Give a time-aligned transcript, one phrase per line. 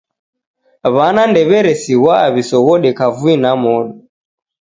[0.95, 3.93] W'ana ndew'eresighwaa w'isoghode kavui na modo.